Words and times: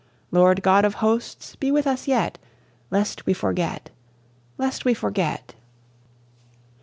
Lord 0.31 0.63
God 0.63 0.83
of 0.83 0.95
Hosts, 0.95 1.55
be 1.57 1.69
with 1.71 1.85
us 1.85 2.07
yet, 2.07 2.39
Lest 2.89 3.23
we 3.27 3.35
forget 3.35 3.91
lest 4.57 4.83
we 4.83 4.95
forget! 4.95 5.53